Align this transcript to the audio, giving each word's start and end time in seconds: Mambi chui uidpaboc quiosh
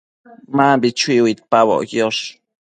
Mambi 0.55 0.89
chui 0.99 1.17
uidpaboc 1.25 1.81
quiosh 1.89 2.23